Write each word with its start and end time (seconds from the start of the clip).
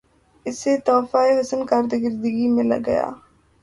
اسے 0.45 0.71
تحفہِ 0.85 1.27
حسنِ 1.39 1.59
کارکردگی 1.71 2.47
مل 2.55 2.71
گیا 2.85 3.05